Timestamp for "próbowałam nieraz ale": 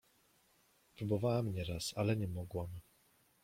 0.95-2.15